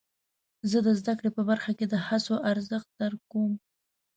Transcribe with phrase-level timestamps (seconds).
[0.69, 3.51] زه د زده کړې په برخه کې د هڅو ارزښت درک کوم.